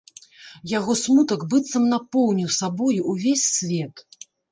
Яго 0.71 0.93
смутак 1.01 1.43
быццам 1.51 1.85
напоўніў 1.93 2.49
сабою 2.55 2.97
ўвесь 3.11 3.45
свет. 3.59 4.03